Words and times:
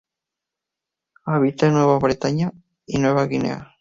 Habita 1.25 1.67
en 1.67 1.73
Nueva 1.75 1.99
Bretaña 1.99 2.51
y 2.87 2.97
Nueva 2.97 3.27
Guinea. 3.27 3.69